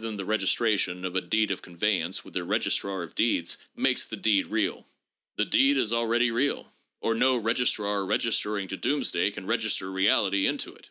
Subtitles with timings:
[0.00, 4.18] than the registration of a deed of conveyance with the registrar of deeds makes the
[4.18, 4.86] deed real.
[5.36, 10.74] The deed is already real, or no registrar registering to doomsday can register reality into
[10.74, 10.90] it.